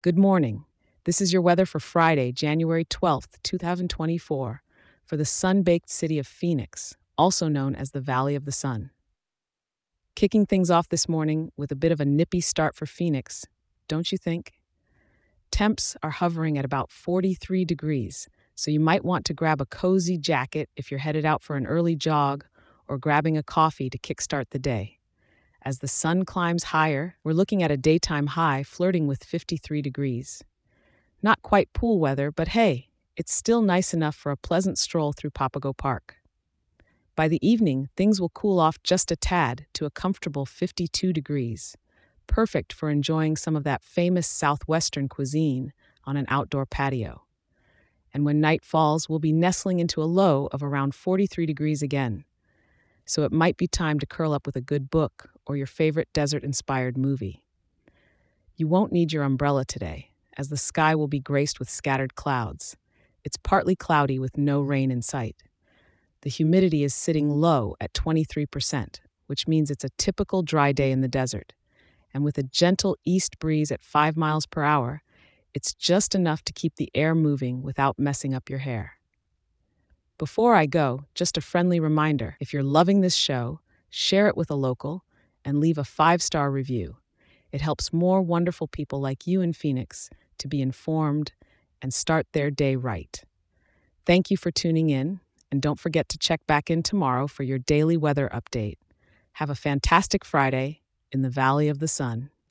[0.00, 0.64] Good morning.
[1.06, 4.62] This is your weather for Friday, January 12th, 2024,
[5.04, 8.92] for the sun baked city of Phoenix, also known as the Valley of the Sun.
[10.14, 13.44] Kicking things off this morning with a bit of a nippy start for Phoenix,
[13.88, 14.52] don't you think?
[15.50, 20.16] Temps are hovering at about 43 degrees, so you might want to grab a cozy
[20.16, 22.44] jacket if you're headed out for an early jog
[22.86, 24.97] or grabbing a coffee to kickstart the day.
[25.68, 30.42] As the sun climbs higher, we're looking at a daytime high flirting with 53 degrees.
[31.22, 32.88] Not quite pool weather, but hey,
[33.18, 36.16] it's still nice enough for a pleasant stroll through Papago Park.
[37.14, 41.76] By the evening, things will cool off just a tad to a comfortable 52 degrees,
[42.26, 45.74] perfect for enjoying some of that famous southwestern cuisine
[46.04, 47.24] on an outdoor patio.
[48.14, 52.24] And when night falls, we'll be nestling into a low of around 43 degrees again.
[53.08, 56.12] So it might be time to curl up with a good book or your favorite
[56.12, 57.42] desert inspired movie.
[58.54, 62.76] You won't need your umbrella today, as the sky will be graced with scattered clouds.
[63.24, 65.36] It's partly cloudy with no rain in sight.
[66.20, 71.00] The humidity is sitting low at 23%, which means it's a typical dry day in
[71.00, 71.54] the desert.
[72.12, 75.00] And with a gentle east breeze at 5 miles per hour,
[75.54, 78.97] it's just enough to keep the air moving without messing up your hair.
[80.18, 84.50] Before I go, just a friendly reminder if you're loving this show, share it with
[84.50, 85.04] a local
[85.44, 86.96] and leave a five star review.
[87.52, 91.32] It helps more wonderful people like you in Phoenix to be informed
[91.80, 93.22] and start their day right.
[94.06, 95.20] Thank you for tuning in,
[95.52, 98.76] and don't forget to check back in tomorrow for your daily weather update.
[99.34, 100.80] Have a fantastic Friday
[101.12, 102.30] in the Valley of the Sun.